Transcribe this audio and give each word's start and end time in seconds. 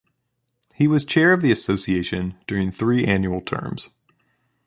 He 0.73 0.87
was 0.87 1.05
chair 1.05 1.31
of 1.31 1.43
the 1.43 1.51
Association 1.51 2.33
during 2.47 2.71
three 2.71 3.05
annual 3.05 3.39
terms. 3.39 3.89